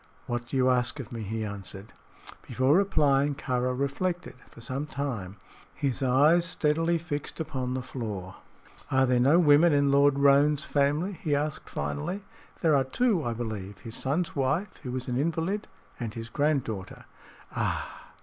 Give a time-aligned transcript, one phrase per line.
[0.25, 1.93] "What do you ask of me?" he answered.
[2.47, 5.37] Before replying, Kāra reflected for some time,
[5.75, 8.37] his eyes steadily fixed upon the floor.
[8.89, 12.23] "Are there no women in Lord Roane's family?" he asked, finally.
[12.61, 15.67] "There are two, I believe his son's wife, who is an invalid,
[15.99, 17.05] and his granddaughter."
[17.55, 18.09] "Ah!"